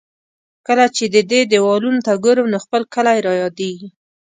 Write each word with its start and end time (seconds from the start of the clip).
کله 0.67 0.85
چې 0.95 1.03
د 1.15 1.17
دې 1.31 1.41
دېوالونو 1.51 1.99
ته 2.07 2.13
ګورم، 2.23 2.47
نو 2.53 2.57
خپل 2.65 2.81
کلی 2.93 3.19
را 3.25 3.33
یادېږي. 3.41 3.89